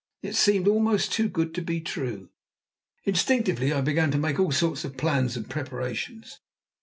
[0.23, 2.31] It seemed almost too good to be true.
[3.03, 6.39] Instinctively I began to make all sorts of plans and preparations.